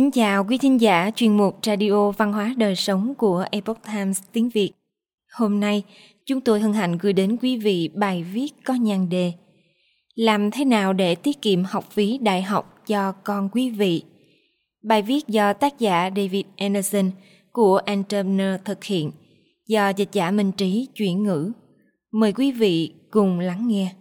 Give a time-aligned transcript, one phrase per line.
[0.00, 4.22] Kính chào quý thính giả chuyên mục Radio Văn hóa Đời Sống của Epoch Times
[4.32, 4.72] tiếng Việt.
[5.32, 5.82] Hôm nay,
[6.26, 9.32] chúng tôi hân hạnh gửi đến quý vị bài viết có nhan đề
[10.14, 14.02] Làm thế nào để tiết kiệm học phí đại học cho con quý vị?
[14.82, 17.10] Bài viết do tác giả David Anderson
[17.52, 19.10] của Entrepreneur thực hiện,
[19.66, 21.52] do dịch giả Minh Trí chuyển ngữ.
[22.12, 23.92] Mời quý vị cùng lắng nghe.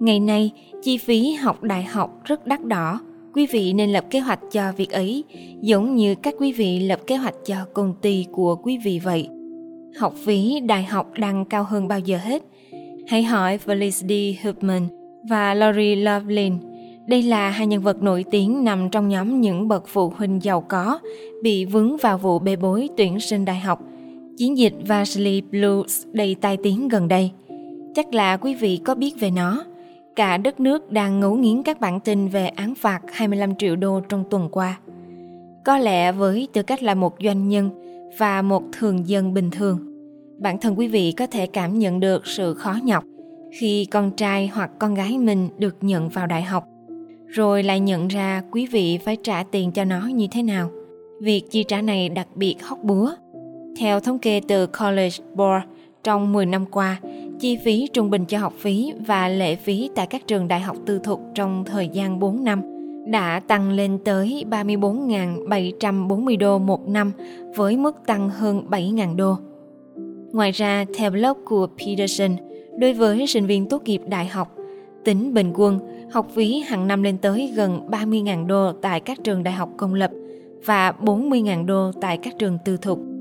[0.00, 0.50] Ngày nay,
[0.82, 3.00] chi phí học đại học rất đắt đỏ.
[3.34, 5.24] Quý vị nên lập kế hoạch cho việc ấy,
[5.60, 9.28] giống như các quý vị lập kế hoạch cho công ty của quý vị vậy.
[9.98, 12.42] Học phí đại học đang cao hơn bao giờ hết.
[13.06, 14.86] Hãy hỏi Felicity Huffman
[15.28, 16.62] và Lori Loveland.
[17.06, 20.60] Đây là hai nhân vật nổi tiếng nằm trong nhóm những bậc phụ huynh giàu
[20.60, 20.98] có
[21.42, 23.82] bị vướng vào vụ bê bối tuyển sinh đại học.
[24.36, 27.30] Chiến dịch Varsity Blues đầy tai tiếng gần đây.
[27.94, 29.64] Chắc là quý vị có biết về nó–
[30.18, 34.00] Cả đất nước đang ngấu nghiến các bản tin về án phạt 25 triệu đô
[34.00, 34.78] trong tuần qua.
[35.64, 37.70] Có lẽ với tư cách là một doanh nhân
[38.18, 39.78] và một thường dân bình thường,
[40.38, 43.04] bản thân quý vị có thể cảm nhận được sự khó nhọc
[43.60, 46.64] khi con trai hoặc con gái mình được nhận vào đại học,
[47.26, 50.70] rồi lại nhận ra quý vị phải trả tiền cho nó như thế nào.
[51.20, 53.10] Việc chi trả này đặc biệt hóc búa.
[53.78, 55.64] Theo thống kê từ College Board,
[56.04, 57.00] trong 10 năm qua,
[57.40, 60.76] chi phí trung bình cho học phí và lệ phí tại các trường đại học
[60.86, 62.62] tư thục trong thời gian 4 năm
[63.06, 67.12] đã tăng lên tới 34.740 đô một năm
[67.56, 69.36] với mức tăng hơn 7.000 đô.
[70.32, 72.36] Ngoài ra, theo blog của Peterson,
[72.78, 74.56] đối với sinh viên tốt nghiệp đại học,
[75.04, 75.78] tính bình quân,
[76.10, 79.94] học phí hàng năm lên tới gần 30.000 đô tại các trường đại học công
[79.94, 80.10] lập
[80.64, 83.17] và 40.000 đô tại các trường tư thục.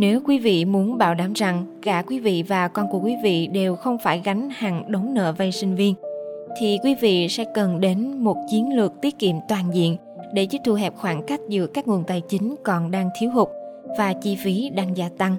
[0.00, 3.46] Nếu quý vị muốn bảo đảm rằng cả quý vị và con của quý vị
[3.46, 5.94] đều không phải gánh hàng đống nợ vay sinh viên,
[6.58, 9.96] thì quý vị sẽ cần đến một chiến lược tiết kiệm toàn diện
[10.32, 13.48] để giúp thu hẹp khoảng cách giữa các nguồn tài chính còn đang thiếu hụt
[13.98, 15.36] và chi phí đang gia tăng.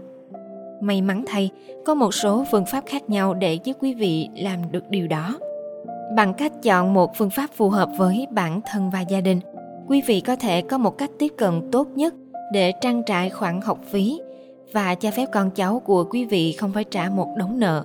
[0.82, 1.50] May mắn thay,
[1.86, 5.40] có một số phương pháp khác nhau để giúp quý vị làm được điều đó.
[6.16, 9.40] Bằng cách chọn một phương pháp phù hợp với bản thân và gia đình,
[9.88, 12.14] quý vị có thể có một cách tiếp cận tốt nhất
[12.54, 14.20] để trang trải khoản học phí
[14.74, 17.84] và cho phép con cháu của quý vị không phải trả một đống nợ.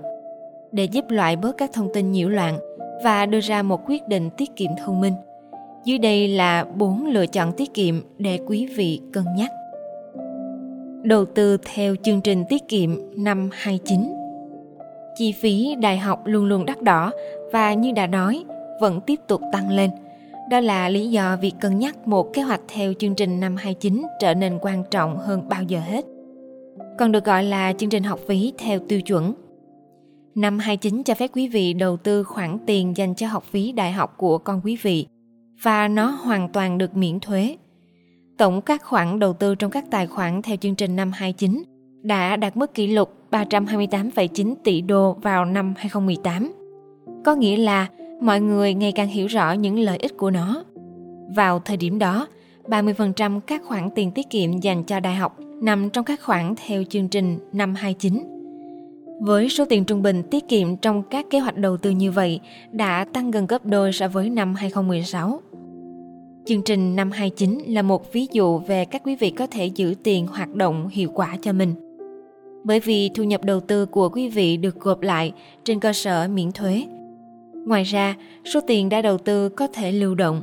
[0.73, 2.59] Để giúp loại bớt các thông tin nhiễu loạn
[3.05, 5.15] và đưa ra một quyết định tiết kiệm thông minh.
[5.85, 9.51] Dưới đây là bốn lựa chọn tiết kiệm để quý vị cân nhắc.
[11.03, 14.15] Đầu tư theo chương trình tiết kiệm năm 29
[15.17, 17.11] Chi phí đại học luôn luôn đắt đỏ
[17.53, 18.45] và như đã nói,
[18.81, 19.91] vẫn tiếp tục tăng lên.
[20.51, 24.03] Đó là lý do việc cân nhắc một kế hoạch theo chương trình năm 29
[24.21, 26.05] trở nên quan trọng hơn bao giờ hết
[26.99, 29.35] còn được gọi là chương trình học phí theo tiêu chuẩn.
[30.35, 33.93] Năm 29 cho phép quý vị đầu tư khoản tiền dành cho học phí đại
[33.93, 35.07] học của con quý vị
[35.63, 37.57] và nó hoàn toàn được miễn thuế.
[38.39, 41.63] Tổng các khoản đầu tư trong các tài khoản theo chương trình năm 29
[42.03, 46.53] đã đạt mức kỷ lục 328,9 tỷ đô vào năm 2018.
[47.25, 47.89] Có nghĩa là
[48.21, 50.65] mọi người ngày càng hiểu rõ những lợi ích của nó.
[51.37, 52.27] Vào thời điểm đó,
[52.65, 56.85] 30% các khoản tiền tiết kiệm dành cho đại học nằm trong các khoản theo
[56.85, 58.23] chương trình năm 29.
[59.21, 62.41] Với số tiền trung bình tiết kiệm trong các kế hoạch đầu tư như vậy
[62.73, 65.41] đã tăng gần gấp đôi so với năm 2016.
[66.45, 69.95] Chương trình năm 29 là một ví dụ về các quý vị có thể giữ
[70.03, 71.75] tiền hoạt động hiệu quả cho mình.
[72.65, 75.33] Bởi vì thu nhập đầu tư của quý vị được gộp lại
[75.65, 76.85] trên cơ sở miễn thuế.
[77.67, 80.43] Ngoài ra, số tiền đã đầu tư có thể lưu động.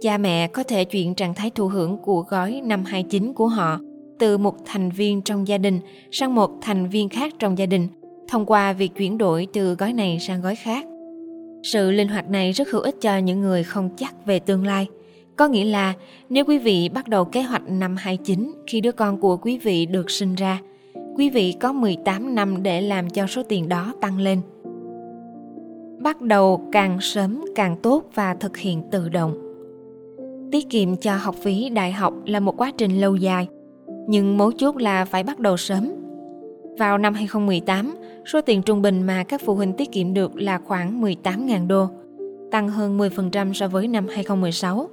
[0.00, 3.80] Cha mẹ có thể chuyển trạng thái thụ hưởng của gói năm 29 của họ
[4.18, 5.80] từ một thành viên trong gia đình
[6.10, 7.88] sang một thành viên khác trong gia đình
[8.28, 10.86] thông qua việc chuyển đổi từ gói này sang gói khác.
[11.62, 14.86] Sự linh hoạt này rất hữu ích cho những người không chắc về tương lai.
[15.36, 15.94] Có nghĩa là
[16.28, 19.86] nếu quý vị bắt đầu kế hoạch năm 29 khi đứa con của quý vị
[19.86, 20.60] được sinh ra,
[21.16, 24.40] quý vị có 18 năm để làm cho số tiền đó tăng lên.
[25.98, 29.34] Bắt đầu càng sớm càng tốt và thực hiện tự động.
[30.52, 33.48] Tiết kiệm cho học phí đại học là một quá trình lâu dài
[34.06, 35.92] nhưng mấu chốt là phải bắt đầu sớm.
[36.78, 37.96] Vào năm 2018,
[38.26, 41.88] số tiền trung bình mà các phụ huynh tiết kiệm được là khoảng 18.000 đô,
[42.50, 44.88] tăng hơn 10% so với năm 2016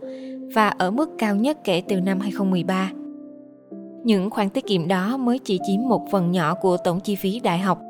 [0.53, 2.91] và ở mức cao nhất kể từ năm 2013.
[4.03, 7.39] Những khoản tiết kiệm đó mới chỉ chiếm một phần nhỏ của tổng chi phí
[7.39, 7.81] đại học.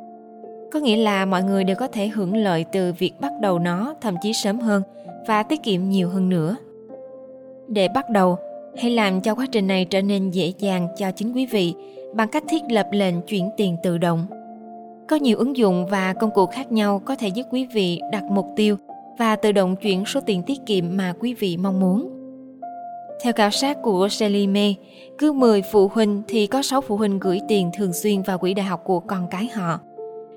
[0.72, 3.94] Có nghĩa là mọi người đều có thể hưởng lợi từ việc bắt đầu nó
[4.02, 4.82] thậm chí sớm hơn
[5.28, 6.56] và tiết kiệm nhiều hơn nữa.
[7.68, 8.38] Để bắt đầu,
[8.78, 11.74] Hãy làm cho quá trình này trở nên dễ dàng cho chính quý vị
[12.14, 14.26] bằng cách thiết lập lệnh chuyển tiền tự động.
[15.10, 18.24] Có nhiều ứng dụng và công cụ khác nhau có thể giúp quý vị đặt
[18.24, 18.76] mục tiêu
[19.18, 22.10] và tự động chuyển số tiền tiết kiệm mà quý vị mong muốn.
[23.24, 24.76] Theo khảo sát của Sally May,
[25.18, 28.54] cứ 10 phụ huynh thì có 6 phụ huynh gửi tiền thường xuyên vào quỹ
[28.54, 29.80] đại học của con cái họ.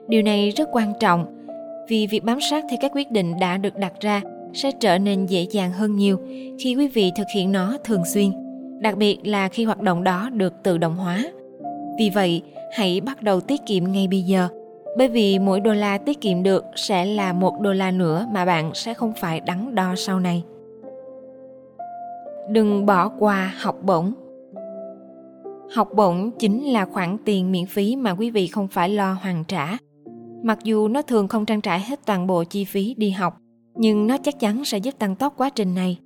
[0.08, 1.26] Điều này rất quan trọng
[1.88, 4.22] vì việc bám sát theo các quyết định đã được đặt ra
[4.54, 6.18] sẽ trở nên dễ dàng hơn nhiều
[6.58, 8.32] khi quý vị thực hiện nó thường xuyên,
[8.80, 11.24] đặc biệt là khi hoạt động đó được tự động hóa.
[11.98, 12.42] Vì vậy,
[12.72, 14.48] hãy bắt đầu tiết kiệm ngay bây giờ,
[14.98, 18.44] bởi vì mỗi đô la tiết kiệm được sẽ là một đô la nữa mà
[18.44, 20.42] bạn sẽ không phải đắn đo sau này.
[22.48, 24.12] Đừng bỏ qua học bổng.
[25.74, 29.44] Học bổng chính là khoản tiền miễn phí mà quý vị không phải lo hoàn
[29.44, 29.76] trả.
[30.42, 33.36] Mặc dù nó thường không trang trải hết toàn bộ chi phí đi học,
[33.76, 35.98] nhưng nó chắc chắn sẽ giúp tăng tốc quá trình này.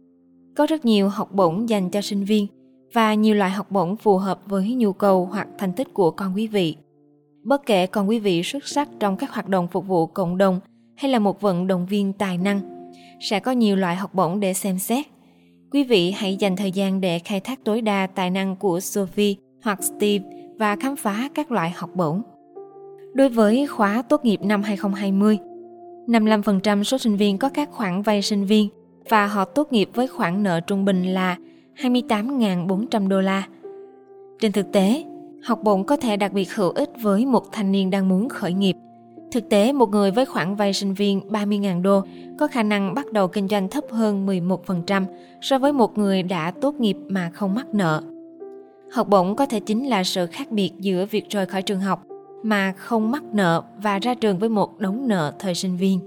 [0.56, 2.46] Có rất nhiều học bổng dành cho sinh viên
[2.94, 6.34] và nhiều loại học bổng phù hợp với nhu cầu hoặc thành tích của con
[6.36, 6.76] quý vị.
[7.44, 10.60] Bất kể con quý vị xuất sắc trong các hoạt động phục vụ cộng đồng
[10.96, 14.54] hay là một vận động viên tài năng, sẽ có nhiều loại học bổng để
[14.54, 15.06] xem xét.
[15.72, 19.34] Quý vị hãy dành thời gian để khai thác tối đa tài năng của Sophie
[19.62, 20.24] hoặc Steve
[20.58, 22.22] và khám phá các loại học bổng.
[23.14, 25.38] Đối với khóa tốt nghiệp năm 2020,
[26.08, 28.68] 55% số sinh viên có các khoản vay sinh viên
[29.08, 31.36] và họ tốt nghiệp với khoản nợ trung bình là
[31.76, 33.46] 28.400 đô la.
[34.40, 35.04] Trên thực tế,
[35.42, 38.52] học bổng có thể đặc biệt hữu ích với một thanh niên đang muốn khởi
[38.52, 38.76] nghiệp.
[39.32, 42.02] Thực tế, một người với khoản vay sinh viên 30.000 đô
[42.38, 45.04] có khả năng bắt đầu kinh doanh thấp hơn 11%
[45.40, 48.02] so với một người đã tốt nghiệp mà không mắc nợ.
[48.92, 52.04] Học bổng có thể chính là sự khác biệt giữa việc rời khỏi trường học
[52.42, 56.00] mà không mắc nợ và ra trường với một đống nợ thời sinh viên.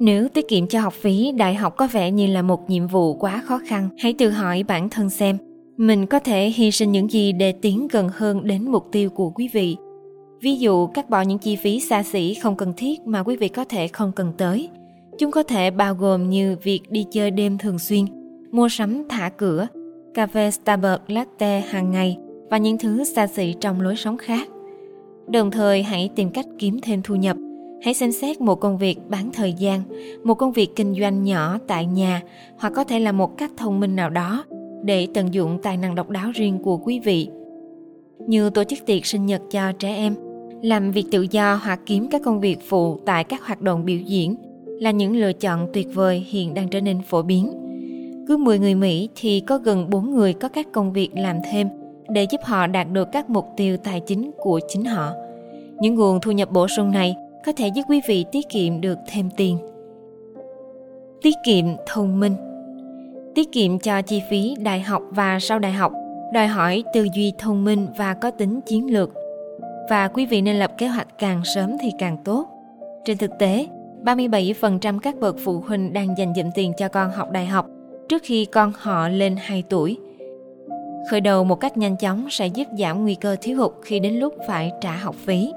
[0.00, 3.14] Nếu tiết kiệm cho học phí đại học có vẻ như là một nhiệm vụ
[3.14, 5.38] quá khó khăn, hãy tự hỏi bản thân xem,
[5.76, 9.30] mình có thể hy sinh những gì để tiến gần hơn đến mục tiêu của
[9.30, 9.76] quý vị.
[10.40, 13.48] Ví dụ, cắt bỏ những chi phí xa xỉ không cần thiết mà quý vị
[13.48, 14.68] có thể không cần tới.
[15.18, 18.04] Chúng có thể bao gồm như việc đi chơi đêm thường xuyên,
[18.50, 19.66] mua sắm thả cửa,
[20.14, 22.16] cà phê Starbucks latte hàng ngày
[22.50, 24.48] và những thứ xa xỉ trong lối sống khác.
[25.32, 27.36] Đồng thời hãy tìm cách kiếm thêm thu nhập.
[27.84, 29.82] Hãy xem xét một công việc bán thời gian,
[30.24, 32.22] một công việc kinh doanh nhỏ tại nhà
[32.58, 34.44] hoặc có thể là một cách thông minh nào đó
[34.84, 37.28] để tận dụng tài năng độc đáo riêng của quý vị.
[38.26, 40.14] Như tổ chức tiệc sinh nhật cho trẻ em,
[40.62, 43.98] làm việc tự do hoặc kiếm các công việc phụ tại các hoạt động biểu
[43.98, 47.52] diễn là những lựa chọn tuyệt vời hiện đang trở nên phổ biến.
[48.28, 51.68] Cứ 10 người Mỹ thì có gần 4 người có các công việc làm thêm
[52.10, 55.12] để giúp họ đạt được các mục tiêu tài chính của chính họ.
[55.80, 57.16] Những nguồn thu nhập bổ sung này
[57.46, 59.58] có thể giúp quý vị tiết kiệm được thêm tiền.
[61.22, 62.34] Tiết kiệm thông minh
[63.34, 65.92] Tiết kiệm cho chi phí đại học và sau đại học
[66.32, 69.10] đòi hỏi tư duy thông minh và có tính chiến lược.
[69.90, 72.46] Và quý vị nên lập kế hoạch càng sớm thì càng tốt.
[73.04, 73.66] Trên thực tế,
[74.04, 77.66] 37% các bậc phụ huynh đang dành dụm tiền cho con học đại học
[78.08, 79.98] trước khi con họ lên 2 tuổi–
[81.08, 84.14] Khởi đầu một cách nhanh chóng sẽ giúp giảm nguy cơ thiếu hụt khi đến
[84.14, 85.52] lúc phải trả học phí.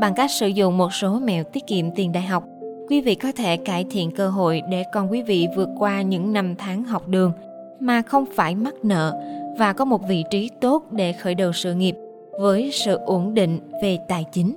[0.00, 2.44] Bằng cách sử dụng một số mẹo tiết kiệm tiền đại học,
[2.88, 6.32] quý vị có thể cải thiện cơ hội để con quý vị vượt qua những
[6.32, 7.32] năm tháng học đường
[7.80, 9.12] mà không phải mắc nợ
[9.58, 11.94] và có một vị trí tốt để khởi đầu sự nghiệp
[12.40, 14.56] với sự ổn định về tài chính.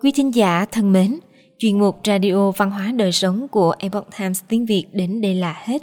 [0.00, 1.18] Quý thính giả thân mến,
[1.58, 5.62] chuyên mục Radio Văn hóa Đời Sống của Epoch Times tiếng Việt đến đây là
[5.64, 5.82] hết.